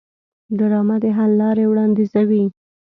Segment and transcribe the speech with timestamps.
[0.57, 2.43] ډرامه د حل لارې وړاندیزوي